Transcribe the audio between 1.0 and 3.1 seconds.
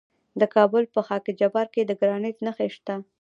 خاک جبار کې د ګرانیټ نښې شته.